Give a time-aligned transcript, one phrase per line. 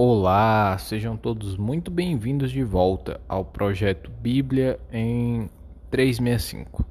[0.00, 5.50] Olá, sejam todos muito bem-vindos de volta ao projeto Bíblia em
[5.90, 6.86] 365.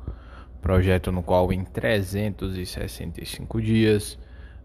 [0.61, 4.19] Projeto no qual em 365 dias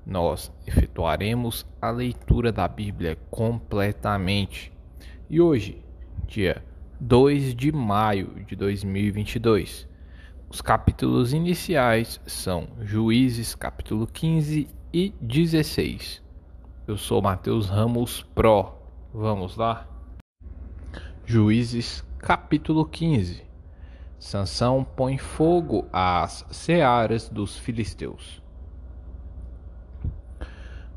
[0.04, 4.72] nós efetuaremos a leitura da Bíblia completamente.
[5.30, 5.80] E hoje,
[6.26, 6.64] dia
[6.98, 9.86] 2 de maio de 2022,
[10.50, 16.21] os capítulos iniciais são Juízes capítulo 15 e 16.
[16.92, 18.74] Eu sou Mateus Ramos Pro.
[19.14, 19.88] Vamos lá?
[21.24, 23.42] Juízes capítulo 15.
[24.18, 28.42] Sansão põe fogo às searas dos filisteus.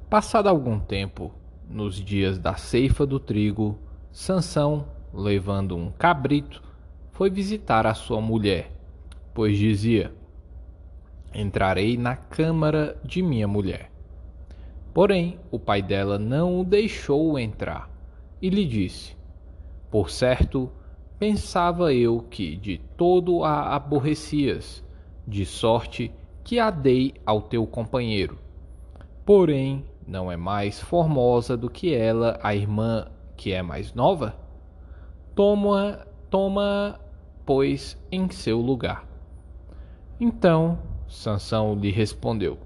[0.09, 1.34] Passado algum tempo,
[1.70, 3.80] nos dias da ceifa do trigo,
[4.12, 6.62] Sansão, levando um cabrito,
[7.14, 8.70] foi visitar a sua mulher,
[9.34, 10.14] pois dizia:
[11.34, 13.95] Entrarei na câmara de minha mulher.
[14.95, 17.90] Porém, o pai dela não o deixou entrar
[18.41, 19.13] e lhe disse:
[19.91, 20.72] Por certo,
[21.19, 24.81] pensava eu que de todo a aborrecias,
[25.28, 26.14] de sorte
[26.45, 28.39] que a dei ao teu companheiro.
[29.25, 34.34] Porém, não é mais formosa do que ela, a irmã que é mais nova?
[35.36, 37.02] Toma, toma,
[37.45, 39.06] pois, em seu lugar.
[40.22, 42.58] Então, Sansão lhe respondeu: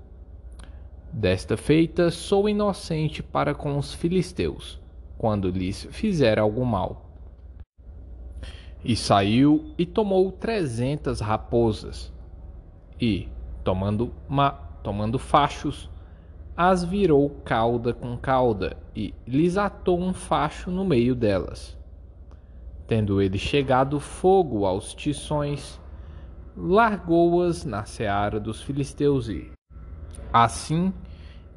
[1.11, 4.79] Desta feita sou inocente para com os filisteus,
[5.17, 7.09] quando lhes fizer algum mal.
[8.83, 12.13] E saiu e tomou trezentas raposas,
[13.01, 13.27] e,
[13.63, 14.51] tomando, ma,
[14.83, 15.89] tomando fachos,
[16.55, 21.75] as virou cauda com cauda, e lhes atou um facho no meio delas.
[22.85, 25.81] Tendo ele chegado fogo aos tições,
[26.55, 29.51] largou-as na seara dos filisteus e,
[30.31, 30.93] Assim,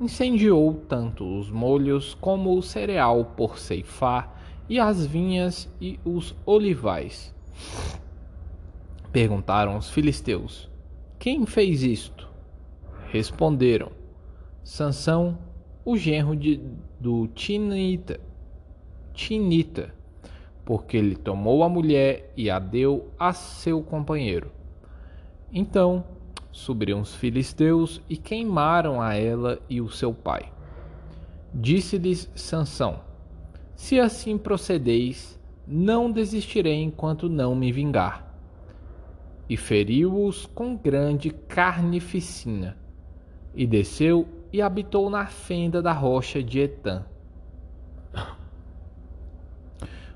[0.01, 7.35] incendiou tanto os molhos como o cereal por ceifar, e as vinhas e os olivais.
[9.13, 10.71] Perguntaram os filisteus:
[11.19, 12.29] Quem fez isto?
[13.11, 13.93] Responderam:
[14.65, 15.37] Sansão,
[15.85, 16.61] o genro de,
[16.99, 18.19] do Tinita,
[19.13, 19.95] Tinita,
[20.65, 24.51] porque ele tomou a mulher e a deu a seu companheiro.
[25.53, 26.05] Então
[26.53, 30.53] subiram os filisteus e queimaram a ela e o seu pai.
[31.53, 33.01] Disse-lhes Sansão:
[33.75, 38.31] Se assim procedeis, não desistirei enquanto não me vingar.
[39.49, 42.77] E feriu-os com grande carnificina,
[43.55, 47.05] e desceu e habitou na fenda da rocha de Etã.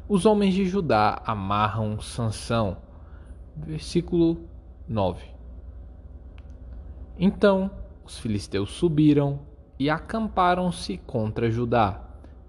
[0.08, 2.76] Os homens de Judá amarram Sansão.
[3.56, 4.38] Versículo
[4.86, 5.35] 9.
[7.18, 7.70] Então
[8.04, 9.40] os filisteus subiram
[9.78, 12.00] e acamparam-se contra Judá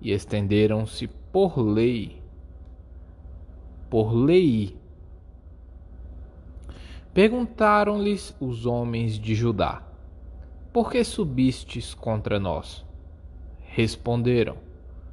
[0.01, 2.21] e estenderam-se por lei
[3.89, 4.77] por lei
[7.17, 9.81] Perguntaram-lhes os homens de Judá:
[10.71, 12.85] Por que subistes contra nós?
[13.59, 14.57] Responderam: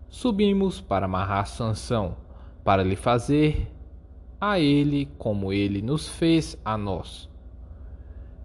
[0.07, 2.15] Subimos para amarrar Sansão,
[2.63, 3.73] para lhe fazer
[4.39, 7.27] a ele como ele nos fez a nós.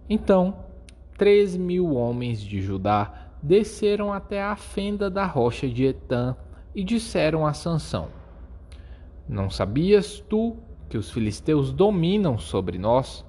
[0.10, 0.56] Então
[1.20, 6.34] três mil homens de Judá desceram até a fenda da rocha de Etã
[6.74, 8.08] e disseram a Sansão:
[9.28, 10.56] Não sabias tu
[10.88, 13.26] que os filisteus dominam sobre nós?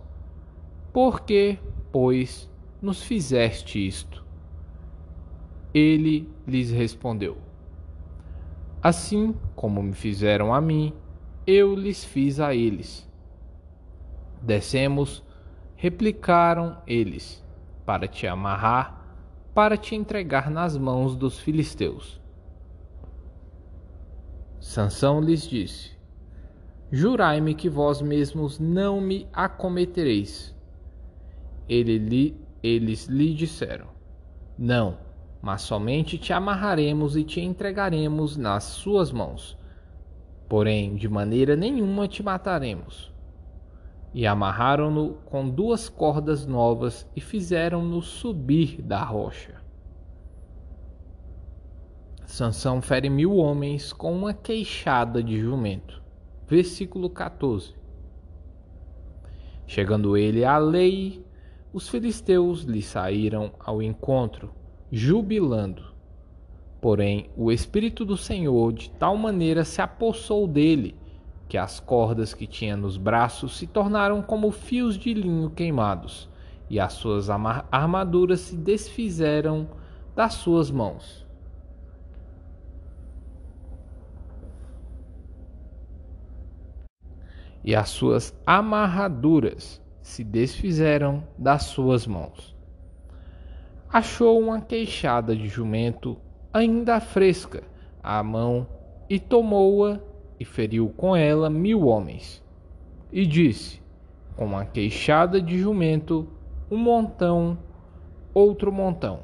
[0.93, 1.59] Por que,
[1.91, 2.49] pois,
[2.81, 4.25] nos fizeste isto?
[5.75, 7.39] Ele lhes respondeu:
[8.81, 10.93] Assim como me fizeram a mim,
[11.45, 13.09] eu lhes fiz a eles.
[14.41, 15.25] Descemos,
[15.75, 17.45] replicaram eles
[17.91, 19.05] para te amarrar,
[19.53, 22.21] para te entregar nas mãos dos filisteus.
[24.61, 25.99] Sansão lhes disse:
[26.93, 30.57] Jurai-me que vós mesmos não me acometereis.
[31.69, 33.89] Ele lhe, eles lhe disseram:
[34.57, 34.97] Não,
[35.43, 39.59] mas somente te amarraremos e te entregaremos nas suas mãos.
[40.49, 43.11] Porém, de maneira nenhuma te mataremos
[44.13, 49.61] e amarraram-no com duas cordas novas e fizeram-no subir da rocha.
[52.27, 56.01] Sansão fere mil homens com uma queixada de jumento.
[56.47, 57.75] Versículo 14.
[59.67, 61.25] Chegando ele à lei,
[61.73, 64.53] os filisteus lhe saíram ao encontro,
[64.91, 65.95] jubilando.
[66.81, 70.97] Porém, o Espírito do Senhor de tal maneira se apossou dele
[71.51, 76.31] que as cordas que tinha nos braços se tornaram como fios de linho queimados,
[76.71, 79.69] e as suas armaduras se desfizeram
[80.15, 81.27] das suas mãos.
[87.65, 92.57] E as suas amarraduras se desfizeram das suas mãos.
[93.93, 96.17] Achou uma queixada de jumento
[96.53, 97.65] ainda fresca
[98.01, 98.69] à mão
[99.09, 100.10] e tomou-a
[100.41, 102.43] e feriu com ela mil homens.
[103.13, 103.83] E disse:
[104.35, 106.27] Com uma queixada de jumento,
[106.71, 107.59] um montão,
[108.33, 109.21] outro montão.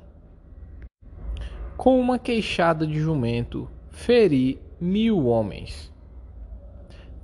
[1.75, 5.91] Com uma queixada de jumento, feri mil homens.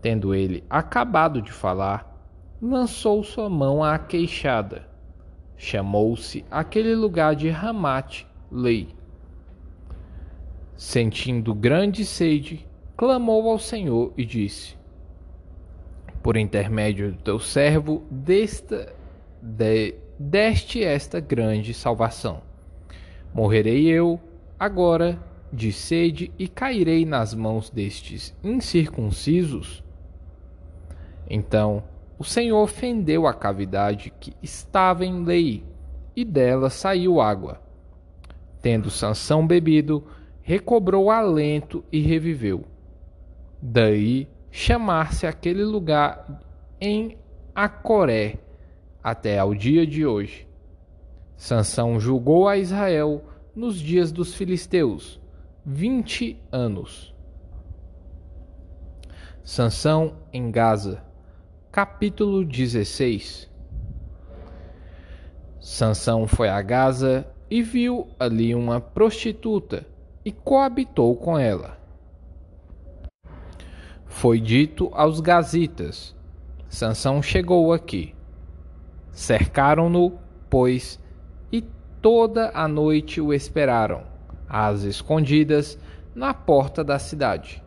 [0.00, 2.10] Tendo ele acabado de falar,
[2.60, 4.88] lançou sua mão à queixada.
[5.56, 8.88] Chamou-se aquele lugar de Ramate Lei.
[10.76, 12.66] Sentindo grande sede,
[12.96, 14.76] clamou ao Senhor e disse:
[16.22, 18.94] Por intermédio do teu servo, desta,
[19.40, 22.42] de, deste esta grande salvação.
[23.34, 24.20] Morrerei eu,
[24.58, 25.18] agora,
[25.52, 29.82] de sede e cairei nas mãos destes incircuncisos?
[31.28, 31.82] Então
[32.18, 35.64] o Senhor fendeu a cavidade que estava em Lei,
[36.14, 37.60] e dela saiu água.
[38.60, 40.06] Tendo Sansão bebido,
[40.42, 42.64] recobrou alento e reviveu.
[43.64, 46.42] Daí chamar-se aquele lugar
[46.80, 47.16] em
[47.54, 48.40] Acoré
[49.00, 50.48] até ao dia de hoje.
[51.36, 53.24] Sansão julgou a Israel
[53.54, 55.20] nos dias dos filisteus,
[55.64, 57.14] vinte anos.
[59.44, 61.02] Sansão em Gaza
[61.70, 63.48] Capítulo 16
[65.60, 69.86] Sansão foi a Gaza e viu ali uma prostituta
[70.24, 71.81] e coabitou com ela.
[74.12, 76.14] Foi dito aos gazitas:
[76.68, 78.14] Sansão chegou aqui.
[79.10, 80.16] Cercaram-no,
[80.48, 81.00] pois,
[81.50, 81.60] e
[82.00, 84.04] toda a noite o esperaram,
[84.48, 85.76] às escondidas,
[86.14, 87.64] na porta da cidade.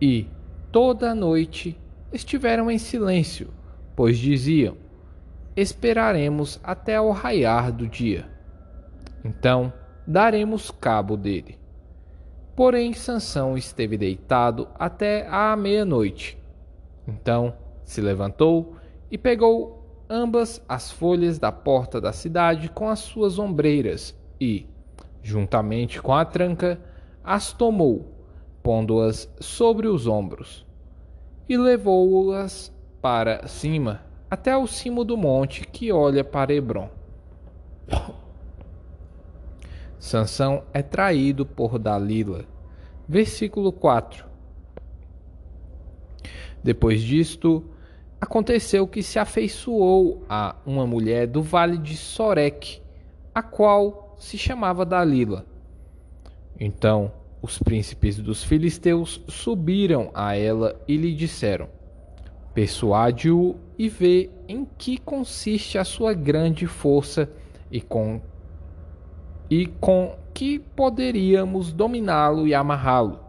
[0.00, 0.26] E
[0.72, 1.78] toda a noite
[2.12, 3.48] estiveram em silêncio,
[3.94, 4.76] pois diziam:
[5.54, 8.26] Esperaremos até ao raiar do dia.
[9.24, 9.72] Então
[10.04, 11.63] daremos cabo dele.
[12.56, 16.38] Porém, Sansão esteve deitado até à meia-noite.
[17.06, 17.54] Então
[17.84, 18.76] se levantou
[19.10, 24.66] e pegou ambas as folhas da porta da cidade com as suas ombreiras e,
[25.22, 26.80] juntamente com a tranca,
[27.22, 28.12] as tomou,
[28.62, 30.64] pondo-as sobre os ombros
[31.48, 36.88] e levou-as para cima, até o cimo do monte que olha para Hebron.
[40.04, 42.44] Sansão é traído por Dalila.
[43.08, 44.26] Versículo 4.
[46.62, 47.64] Depois disto,
[48.20, 52.82] aconteceu que se afeiçoou a uma mulher do vale de Sorek,
[53.34, 55.46] a qual se chamava Dalila.
[56.60, 57.10] Então,
[57.40, 61.66] os príncipes dos filisteus subiram a ela e lhe disseram:
[62.52, 67.26] Persuade-o e vê em que consiste a sua grande força
[67.70, 68.20] e com
[69.56, 73.20] e com que poderíamos dominá-lo e amarrá-lo,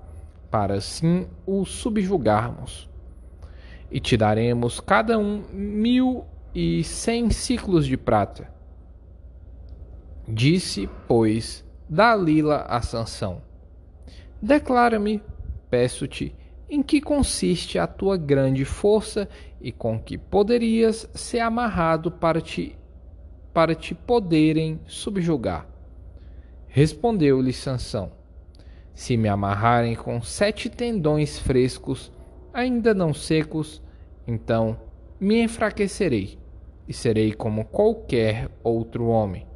[0.49, 2.89] para assim o subjugarmos.
[3.91, 6.25] E te daremos cada um mil
[6.55, 8.51] e cem ciclos de prata.
[10.27, 13.43] Disse, pois, Dalila a Sansão:
[14.41, 15.21] Declara-me,
[15.69, 16.35] peço-te,
[16.67, 19.29] em que consiste a tua grande força
[19.61, 22.75] e com que poderias ser amarrado para te,
[23.53, 25.74] para te poderem subjugar.
[26.75, 28.11] Respondeu-lhe Sansão:
[28.93, 32.11] Se me amarrarem com sete tendões frescos,
[32.53, 33.81] ainda não secos,
[34.27, 34.77] então
[35.17, 36.37] me enfraquecerei
[36.85, 39.47] e serei como qualquer outro homem.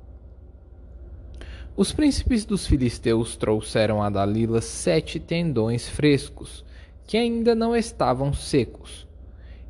[1.76, 6.64] Os príncipes dos filisteus trouxeram a Dalila sete tendões frescos,
[7.06, 9.06] que ainda não estavam secos,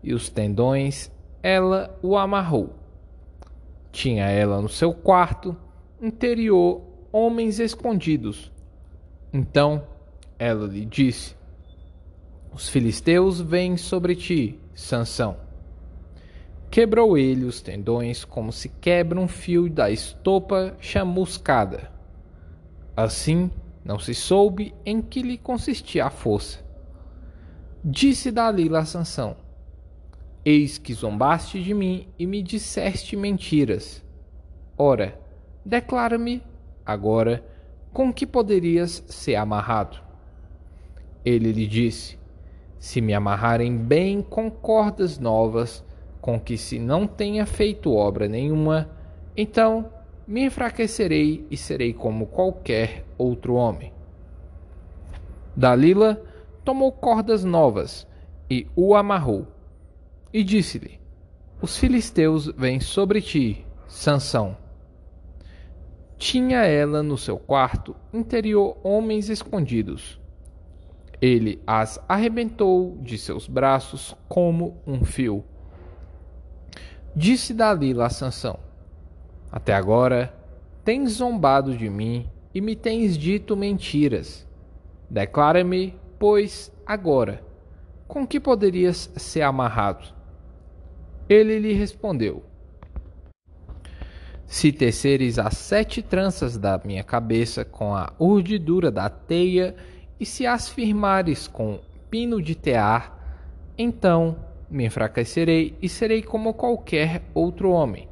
[0.04, 2.76] e os tendões ela o amarrou.
[3.92, 5.58] Tinha ela no seu quarto
[6.00, 8.52] interior homens escondidos.
[9.32, 9.84] Então
[10.38, 11.36] ela lhe disse:
[12.54, 15.38] Os filisteus vêm sobre ti, Sansão.
[16.72, 21.92] Quebrou ele os tendões como se quebra um fio da estopa chamuscada.
[22.96, 23.50] Assim,
[23.84, 26.64] não se soube em que lhe consistia a força.
[27.84, 29.36] Disse Dalila a Sansão:
[30.46, 34.04] Eis que zombaste de mim e me disseste mentiras.
[34.78, 35.20] Ora,
[35.66, 36.44] declara-me
[36.92, 37.44] agora
[37.94, 40.00] com que poderias ser amarrado.
[41.26, 42.18] Ele lhe disse:
[42.78, 45.84] Se me amarrarem bem com cordas novas,
[46.22, 48.90] com que se não tenha feito obra nenhuma,
[49.36, 49.90] então
[50.28, 53.94] me enfraquecerei e serei como qualquer outro homem.
[55.56, 56.22] Dalila
[56.64, 58.08] tomou cordas novas
[58.50, 59.48] e o amarrou,
[60.32, 61.00] e disse-lhe:
[61.62, 64.56] Os filisteus vêm sobre ti, Sansão.
[66.20, 70.20] Tinha ela no seu quarto interior homens escondidos.
[71.22, 75.46] Ele as arrebentou de seus braços como um fio.
[77.16, 78.60] Disse Dalila a Sansão:
[79.50, 80.36] Até agora
[80.84, 84.46] tens zombado de mim e me tens dito mentiras.
[85.10, 87.42] Declara-me, pois, agora,
[88.10, 90.14] com que poderias ser amarrado?
[91.30, 92.44] Ele lhe respondeu:
[94.50, 99.76] Se teceres as sete tranças da minha cabeça com a urdidura da teia,
[100.20, 101.80] e se as firmares com
[102.10, 103.16] pino de tear,
[103.78, 104.36] então
[104.68, 108.08] me enfraquecerei e serei como qualquer outro homem.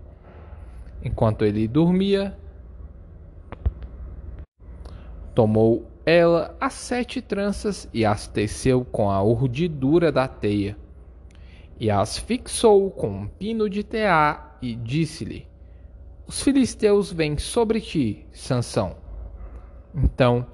[1.03, 2.37] Enquanto ele dormia,
[5.33, 10.77] tomou ela as sete tranças e as teceu com a urdidura da teia,
[11.79, 15.47] e as fixou com um pino de tear, e disse-lhe:
[16.27, 18.97] Os filisteus vêm sobre ti, Sansão.
[19.95, 20.45] Então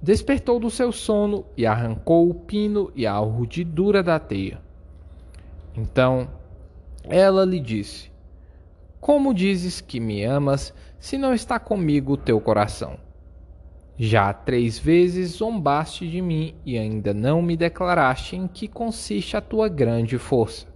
[0.00, 4.60] despertou do seu sono e arrancou o pino e a urdidura da teia.
[5.76, 6.28] Então
[7.02, 8.08] ela lhe disse:
[9.00, 12.96] Como dizes que me amas se não está comigo o teu coração?
[13.98, 19.40] Já três vezes zombaste de mim e ainda não me declaraste em que consiste a
[19.40, 20.66] tua grande força.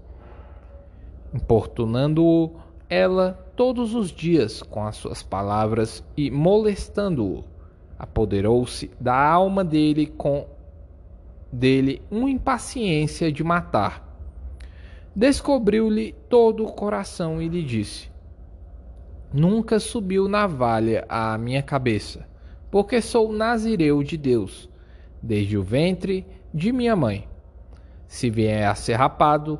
[1.33, 2.59] Importunando-o
[2.91, 7.45] ela todos os dias com as suas palavras e molestando-o,
[7.99, 10.47] apoderou-se da alma dele com
[11.53, 14.11] dele uma impaciência de matar
[15.15, 18.11] descobriu-lhe todo o coração e lhe disse:
[19.33, 22.27] Nunca subiu navalha à minha cabeça,
[22.71, 24.69] porque sou nazireu de Deus,
[25.23, 27.29] desde o ventre de minha mãe.
[28.07, 29.59] Se vier a ser rapado,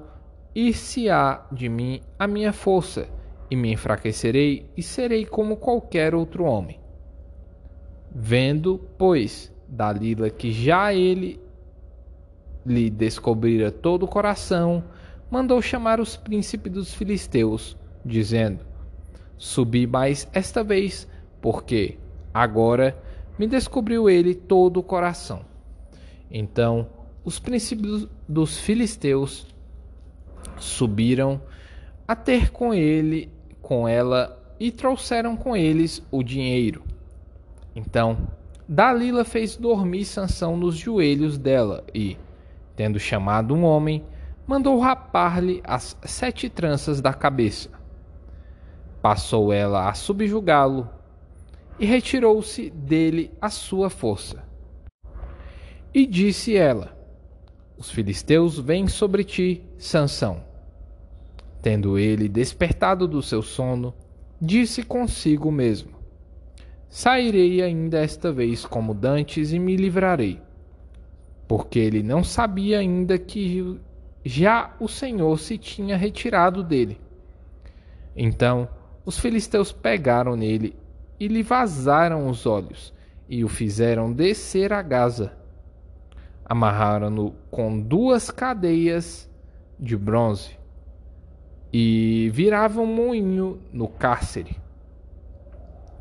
[0.55, 3.09] ir-se-á de mim a minha força,
[3.51, 6.79] e me enfraquecerei e serei como qualquer outro homem.
[8.15, 11.41] Vendo, pois, Dalila que já ele
[12.65, 14.85] lhe descobrira todo o coração,
[15.31, 18.65] mandou chamar os príncipes dos filisteus, dizendo:
[19.37, 21.09] Subi mais esta vez,
[21.41, 21.99] porque
[22.35, 22.97] agora
[23.39, 25.45] me descobriu ele todo o coração.
[26.31, 26.89] Então
[27.25, 29.47] os príncipes dos filisteus
[30.59, 31.41] subiram
[32.07, 33.31] a ter com ele,
[33.63, 36.85] com ela, e trouxeram com eles o dinheiro.
[37.75, 38.29] Então
[38.69, 42.17] Dalila fez dormir Sansão nos joelhos dela e,
[42.77, 44.05] tendo chamado um homem,
[44.47, 47.71] mandou rapar-lhe as sete tranças da cabeça.
[49.03, 50.89] Passou ela a subjugá-lo
[51.81, 54.45] e retirou-se dele a sua força.
[55.93, 56.97] E disse ela:
[57.77, 60.50] Os filisteus vêm sobre ti, Sansão.
[61.63, 63.95] Tendo ele despertado do seu sono,
[64.41, 65.93] disse consigo mesmo:
[66.89, 70.41] Sairei ainda esta vez como dantes e me livrarei.
[71.47, 73.79] Porque ele não sabia ainda que
[74.25, 76.99] já o Senhor se tinha retirado dele.
[78.17, 78.69] Então
[79.05, 80.75] os filisteus pegaram nele
[81.19, 82.95] e lhe vazaram os olhos
[83.29, 85.33] e o fizeram descer a Gaza.
[86.45, 89.29] Amarraram-no com duas cadeias
[89.79, 90.60] de bronze
[91.73, 94.57] e viravam um moinho no cárcere.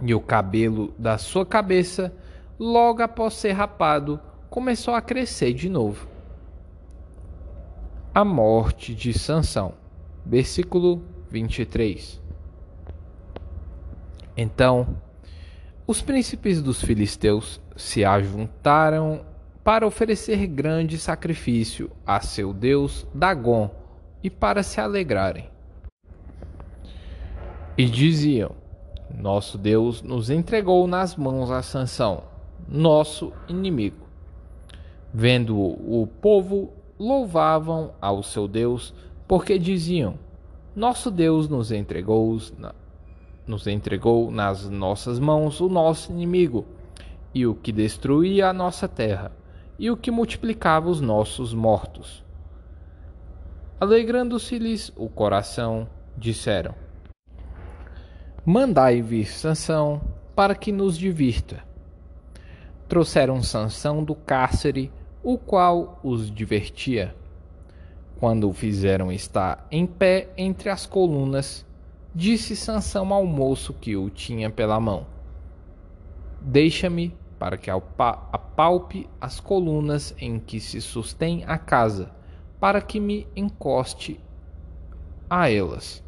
[0.02, 2.14] E o cabelo da sua cabeça,
[2.58, 6.08] logo após ser rapado, começou a crescer de novo
[8.14, 9.74] a morte de Sansão.
[10.26, 12.22] Versículo 23.
[14.36, 14.98] Então,
[15.88, 19.26] os príncipes dos filisteus se ajuntaram
[19.64, 23.70] para oferecer grande sacrifício a seu deus Dagon
[24.24, 25.50] e para se alegrarem.
[27.80, 28.52] E diziam:
[29.10, 32.24] Nosso Deus nos entregou nas mãos a Sansão,
[32.68, 34.06] nosso inimigo.
[35.14, 38.94] Vendo o povo louvavam ao seu Deus,
[39.26, 40.16] porque diziam:
[40.76, 42.38] Nosso Deus nos entregou,
[43.48, 46.66] nos entregou nas nossas mãos o nosso inimigo,
[47.34, 49.32] e o que destruía a nossa terra,
[49.80, 52.26] e o que multiplicava os nossos mortos.
[53.80, 56.89] Alegrando-se-lhes o coração, disseram:
[58.52, 60.02] Mandai vir Sansão
[60.36, 61.64] para que nos divirta.
[62.88, 64.92] Trouxeram Sansão do cárcere
[65.22, 67.16] o qual os divertia.
[68.20, 71.64] Quando o fizeram estar em pé entre as colunas,
[72.16, 75.06] disse Sansão ao moço que o tinha pela mão:
[76.42, 82.12] Deixa-me para que apalpe as colunas em que se sustém a casa,
[82.60, 84.20] para que me encoste
[85.30, 86.04] a elas.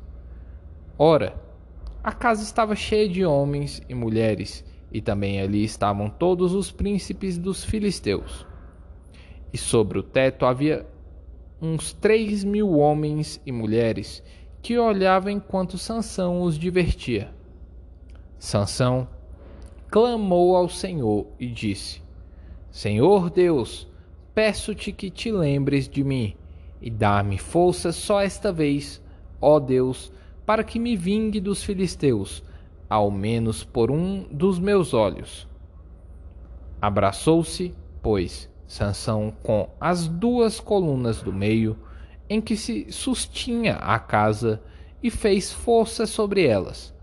[0.98, 1.41] Ora,
[2.04, 7.38] a casa estava cheia de homens e mulheres, e também ali estavam todos os príncipes
[7.38, 8.46] dos filisteus.
[9.54, 10.86] E sobre o teto havia
[11.62, 14.24] uns três mil homens e mulheres
[14.62, 17.34] que olhavam enquanto Sansão os divertia.
[18.40, 19.08] Sansão
[19.90, 22.02] clamou ao Senhor e disse:
[22.72, 23.88] Senhor Deus,
[24.34, 26.36] peço-te que te lembres de mim
[26.82, 29.02] e dá-me força só esta vez,
[29.40, 30.12] ó Deus,
[30.46, 32.44] para que me vingue dos filisteus,
[32.90, 35.48] ao menos por um dos meus olhos.
[36.82, 41.78] Abraçou-se, pois, Sansão com as duas colunas do meio,
[42.30, 44.62] em que se sustinha a casa,
[45.04, 46.94] e fez força sobre elas,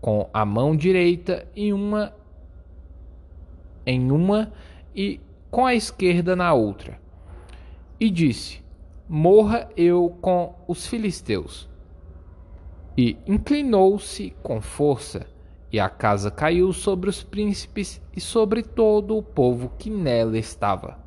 [0.00, 2.12] com a mão direita em uma
[3.86, 4.52] em uma
[4.94, 5.20] e
[5.50, 7.00] com a esquerda na outra.
[8.00, 8.62] E disse:
[9.08, 11.68] Morra eu com os filisteus.
[12.96, 15.26] E inclinou-se com força,
[15.70, 20.98] e a casa caiu sobre os príncipes e sobre todo o povo que nela estava.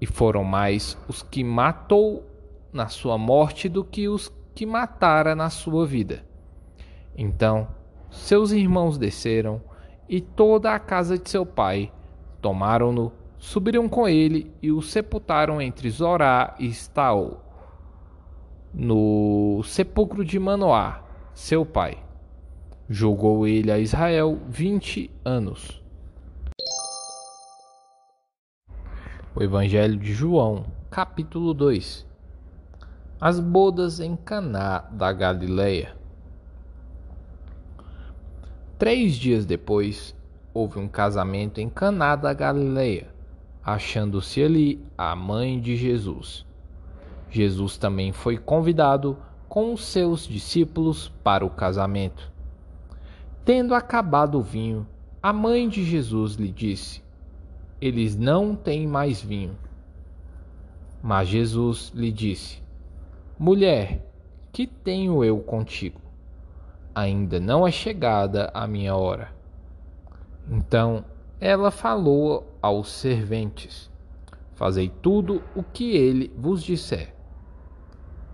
[0.00, 2.24] E foram mais os que matou
[2.72, 6.24] na sua morte do que os que matara na sua vida.
[7.16, 7.68] Então
[8.10, 9.60] seus irmãos desceram,
[10.08, 11.92] e toda a casa de seu pai
[12.40, 17.40] tomaram-no, subiram com ele e o sepultaram entre Zorá e Estaol,
[18.72, 18.96] no
[19.66, 21.02] sepulcro de Manoá,
[21.34, 21.98] seu pai.
[22.88, 25.82] Julgou ele a Israel vinte anos.
[29.34, 32.06] O Evangelho de João, capítulo 2
[33.20, 35.94] As bodas em Caná da Galileia.
[38.78, 40.14] Três dias depois,
[40.54, 43.08] houve um casamento em Caná da Galileia,
[43.64, 46.46] achando-se ali a mãe de Jesus.
[47.28, 49.18] Jesus também foi convidado
[49.56, 52.30] com seus discípulos para o casamento.
[53.42, 54.86] Tendo acabado o vinho,
[55.22, 57.02] a mãe de Jesus lhe disse:
[57.80, 59.56] Eles não têm mais vinho.
[61.02, 62.62] Mas Jesus lhe disse:
[63.38, 64.06] Mulher,
[64.52, 66.02] que tenho eu contigo?
[66.94, 69.32] ainda não é chegada a minha hora.
[70.50, 71.02] Então
[71.40, 73.90] ela falou aos serventes:
[74.54, 77.15] Fazei tudo o que ele vos disser.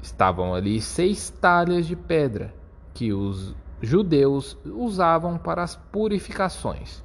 [0.03, 2.53] Estavam ali seis talhas de pedra
[2.93, 7.03] que os judeus usavam para as purificações,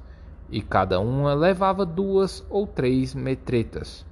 [0.50, 4.04] e cada uma levava duas ou três metretas.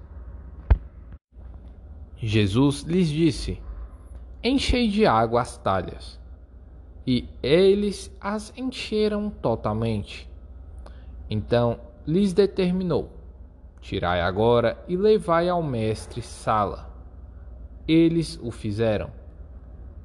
[2.16, 3.60] Jesus lhes disse:
[4.42, 6.18] Enchei de água as talhas
[7.06, 10.28] e eles as encheram totalmente.
[11.30, 13.10] Então lhes determinou:
[13.80, 16.85] Tirai agora e levai ao mestre Sala.
[17.86, 19.10] Eles o fizeram.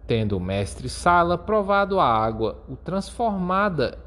[0.08, 3.98] Tendo o mestre Sala provado a água, o transformada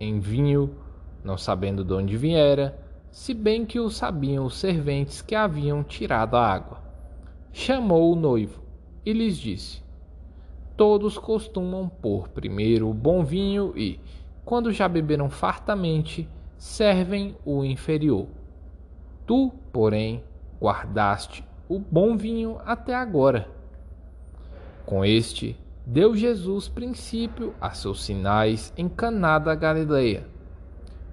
[0.00, 0.74] em vinho,
[1.22, 2.78] não sabendo de onde viera,
[3.10, 6.82] se bem que o sabiam os serventes que haviam tirado a água,
[7.52, 8.62] chamou o noivo
[9.04, 9.82] e lhes disse:
[10.78, 13.98] todos costumam pôr primeiro o bom vinho e,
[14.44, 18.28] quando já beberam fartamente, servem o inferior.
[19.26, 20.22] Tu, porém,
[20.60, 23.48] guardaste o bom vinho até agora.
[24.86, 30.26] Com este, deu Jesus princípio a seus sinais em Caná da Galileia.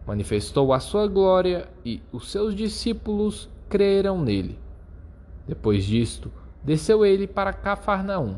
[0.08, 4.60] Manifestou a sua glória e os seus discípulos creram nele.
[5.48, 6.32] Depois disto,
[6.63, 8.38] desceu ele para Cafarnaum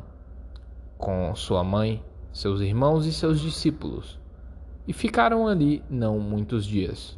[0.97, 2.03] com sua mãe,
[2.33, 4.19] seus irmãos e seus discípulos,
[4.87, 7.17] e ficaram ali não muitos dias.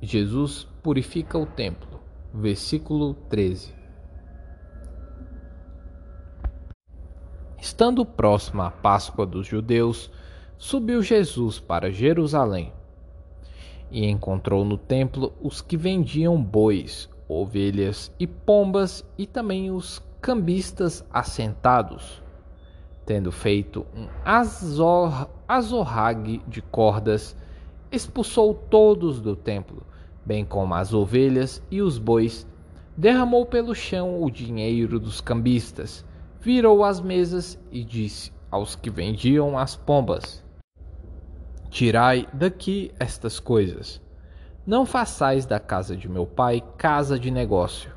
[0.00, 2.00] Jesus purifica o templo.
[2.36, 3.72] Versículo 13.
[7.60, 10.10] Estando próximo à Páscoa dos judeus,
[10.58, 12.72] subiu Jesus para Jerusalém
[13.88, 21.06] e encontrou no templo os que vendiam bois, ovelhas e pombas e também os cambistas
[21.12, 22.20] assentados,
[23.06, 27.36] tendo feito um azor, azorrague de cordas,
[27.92, 29.86] expulsou todos do templo,
[30.24, 32.46] bem como as ovelhas e os bois,
[32.96, 36.04] derramou pelo chão o dinheiro dos cambistas,
[36.40, 40.44] virou as mesas e disse aos que vendiam as pombas:
[41.70, 44.00] Tirai daqui estas coisas.
[44.66, 47.92] Não façais da casa de meu pai casa de negócio.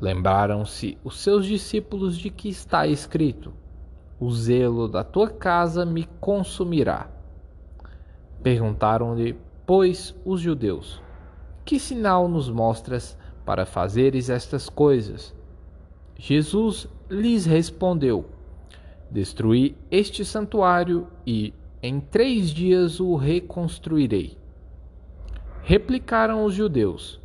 [0.00, 3.52] Lembraram-se os seus discípulos de que está escrito:
[4.18, 7.08] O zelo da tua casa me consumirá.
[8.42, 9.36] Perguntaram-lhe,
[9.70, 11.00] pois, os judeus:
[11.64, 15.32] Que sinal nos mostras para fazeres estas coisas?
[16.18, 18.28] Jesus lhes respondeu:
[19.08, 24.36] Destruí este santuário e em três dias o reconstruirei.
[25.62, 27.20] Replicaram os judeus: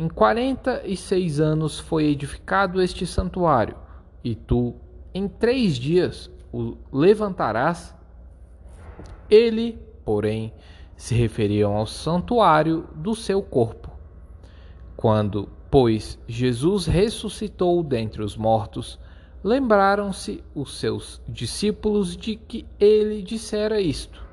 [0.00, 3.76] Em quarenta e seis anos foi edificado este santuário,
[4.24, 4.74] e tu,
[5.14, 7.94] em três dias, o levantarás?
[9.30, 10.52] Ele, porém,
[10.98, 13.88] se referiam ao santuário do seu corpo.
[14.96, 18.98] Quando, pois, Jesus ressuscitou dentre os mortos,
[19.44, 24.26] lembraram-se os seus discípulos de que ele dissera isto,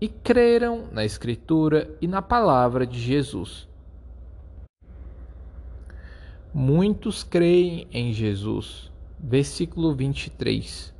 [0.00, 3.68] e creram na Escritura e na palavra de Jesus.
[6.54, 8.90] Muitos creem em Jesus.
[9.18, 10.92] Versículo 23.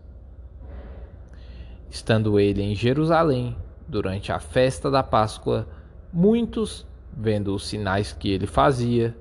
[1.91, 3.57] Estando ele em Jerusalém,
[3.93, 5.69] durante a festa da Páscoa,
[6.11, 9.15] muitos, vendo os sinais que ele fazia,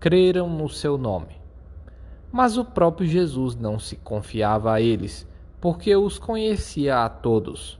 [0.00, 1.40] creram no seu nome.
[2.32, 5.28] Mas o próprio Jesus não se confiava a eles,
[5.60, 7.78] porque os conhecia a todos.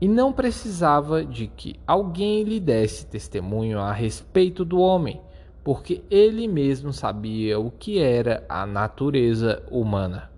[0.00, 5.20] E não precisava de que alguém lhe desse testemunho a respeito do homem,
[5.62, 10.31] porque ele mesmo sabia o que era a natureza humana.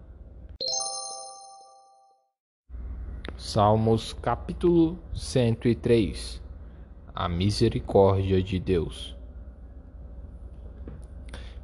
[3.47, 6.43] Salmos capítulo 103
[7.15, 9.15] A misericórdia de Deus.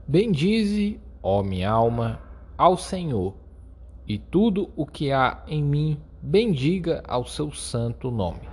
[0.07, 2.21] Bendize, ó minha alma,
[2.57, 3.35] ao Senhor,
[4.07, 8.47] e tudo o que há em mim bendiga ao seu santo nome.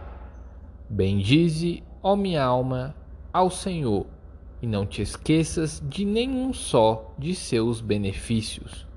[0.89, 2.95] Bendize, ó minha alma,
[3.33, 4.07] ao Senhor,
[4.61, 8.87] e não te esqueças de nenhum só de seus benefícios.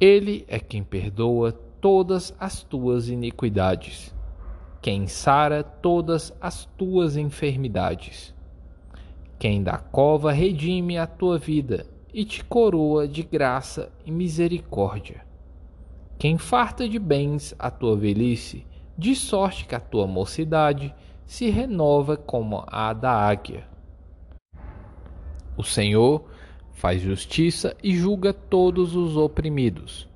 [0.00, 4.14] Ele é quem perdoa todas as tuas iniquidades,
[4.80, 8.32] quem sara todas as tuas enfermidades,
[9.36, 15.26] quem da cova redime a tua vida e te coroa de graça e misericórdia,
[16.20, 18.64] quem farta de bens a tua velhice,
[18.96, 20.94] de sorte que a tua mocidade
[21.26, 23.66] se renova como a da águia.
[25.56, 26.26] O Senhor
[26.70, 30.11] faz justiça e julga todos os oprimidos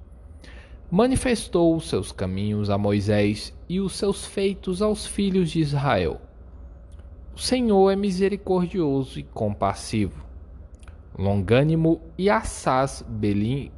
[0.91, 6.21] manifestou os seus caminhos a Moisés e os seus feitos aos filhos de Israel.
[7.35, 10.25] O Senhor é misericordioso e compassivo,
[11.19, 13.05] longânimo e assaz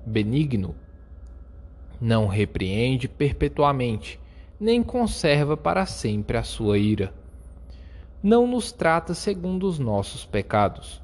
[0.07, 0.75] benigno.
[2.01, 4.21] Não repreende perpetuamente,
[4.61, 7.13] nem conserva para sempre a sua ira.
[8.23, 11.03] Não nos trata segundo os nossos pecados,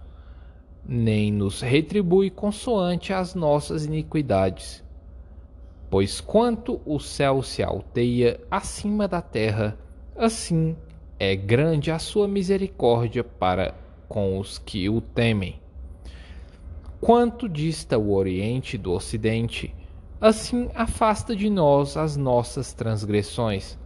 [0.86, 4.83] nem nos retribui consoante as nossas iniquidades
[5.94, 9.78] Pois quanto o céu se alteia acima da terra,
[10.16, 10.76] assim
[11.20, 13.76] é grande a sua misericórdia para
[14.08, 15.60] com os que o temem.
[17.00, 19.72] Quanto dista o Oriente do Ocidente,
[20.20, 23.78] assim afasta de nós as nossas transgressões.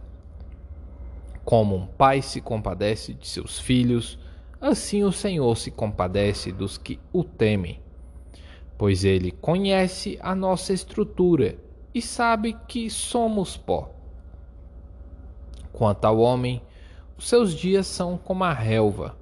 [1.45, 4.17] Como um pai se compadece de seus filhos,
[4.59, 7.79] assim o Senhor se compadece dos que o temem,
[8.79, 13.91] pois ele conhece a nossa estrutura e sabe que somos pó.
[15.71, 16.61] Quanto ao homem,
[17.17, 19.15] os seus dias são como a relva,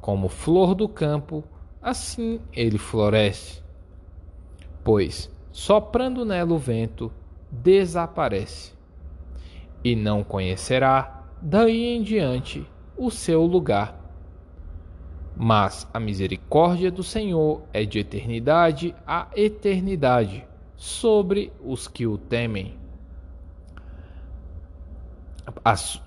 [0.00, 1.44] como flor do campo,
[1.80, 3.62] assim ele floresce.
[4.84, 7.12] Pois, soprando nela o vento,
[7.50, 8.72] desaparece,
[9.84, 12.66] e não conhecerá, daí em diante,
[12.96, 13.98] o seu lugar.
[15.36, 20.46] Mas a misericórdia do Senhor é de eternidade a eternidade
[20.82, 22.74] sobre os que o temem,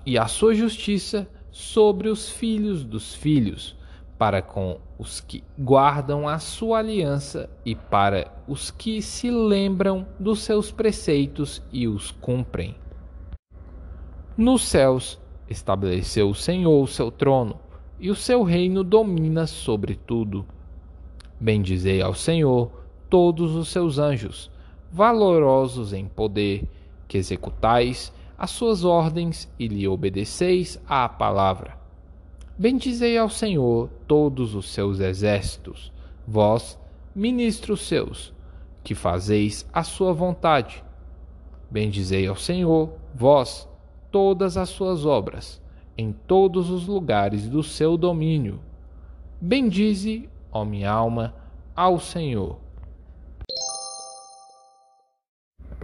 [0.04, 3.74] e a sua justiça sobre os filhos dos filhos,
[4.18, 10.40] para com os que guardam a sua aliança e para os que se lembram dos
[10.40, 12.76] seus preceitos e os cumprem.
[14.36, 17.58] Nos céus estabeleceu o Senhor o seu trono,
[17.98, 20.44] e o seu reino domina sobre tudo.
[21.40, 22.70] Bendizei ao Senhor
[23.08, 24.54] todos os seus anjos
[24.96, 26.66] valorosos em poder,
[27.06, 31.76] que executais as suas ordens e lhe obedeceis à palavra.
[32.56, 35.92] Bendizei ao Senhor todos os seus exércitos,
[36.26, 36.78] vós,
[37.14, 38.32] ministros seus,
[38.82, 40.82] que fazeis a sua vontade.
[41.70, 43.68] Bendizei ao Senhor, vós,
[44.10, 45.60] todas as suas obras,
[45.98, 48.60] em todos os lugares do seu domínio.
[49.38, 51.34] Bendize, ó minha alma,
[51.74, 52.64] ao Senhor.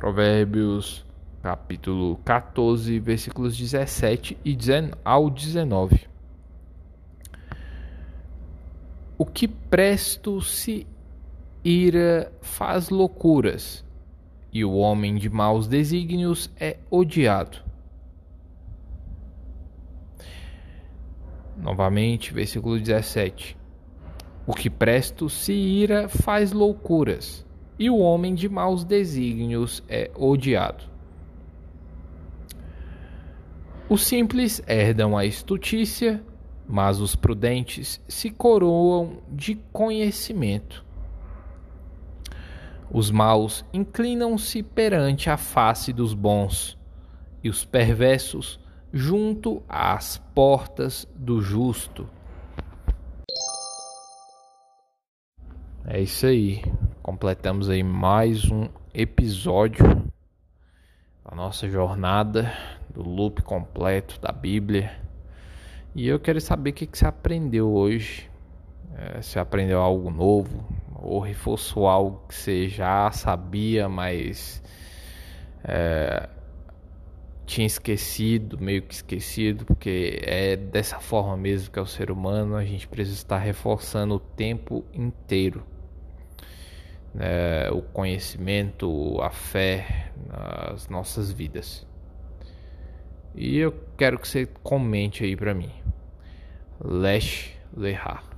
[0.02, 1.06] Provérbios
[1.40, 4.58] capítulo 14, versículos 17 e
[5.04, 6.08] ao 19.
[9.16, 10.88] O que presto se
[11.62, 13.84] ira faz loucuras,
[14.52, 17.58] e o homem de maus desígnios é odiado.
[21.56, 23.56] Novamente, versículo 17.
[24.48, 27.46] O que presto se ira faz loucuras,
[27.82, 30.84] e o homem de maus desígnios é odiado.
[33.88, 36.22] Os simples herdam a estutícia,
[36.64, 40.86] mas os prudentes se coroam de conhecimento.
[42.88, 46.78] Os maus inclinam-se perante a face dos bons,
[47.42, 48.60] e os perversos
[48.92, 52.08] junto às portas do justo.
[55.84, 56.62] É isso aí.
[57.02, 59.84] Completamos aí mais um episódio
[61.24, 62.52] da nossa jornada
[62.94, 64.96] do loop completo da Bíblia.
[65.96, 68.30] E eu quero saber o que, você aprendeu hoje.
[68.96, 74.62] É, se aprendeu algo novo ou reforçou algo que você já sabia, mas
[75.64, 76.28] é,
[77.44, 82.54] tinha esquecido, meio que esquecido, porque é dessa forma mesmo que é o ser humano,
[82.54, 85.71] a gente precisa estar reforçando o tempo inteiro.
[87.14, 91.86] Né, o conhecimento, a fé nas nossas vidas.
[93.34, 95.70] E eu quero que você comente aí para mim.
[96.80, 98.31] Lesh Lehar.